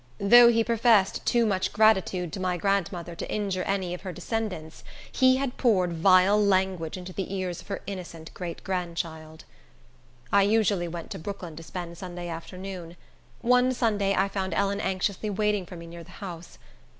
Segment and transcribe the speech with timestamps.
[0.17, 4.83] Though he professed too much gratitude to my grandmother to injure any of her descendants,
[5.11, 9.43] he had poured vile language into the ears of her innocent great grandchild.
[10.31, 12.97] I usually went to Brooklyn to spend Sunday afternoon.
[13.41, 16.57] One Sunday, I found Ellen anxiously waiting for me near the house.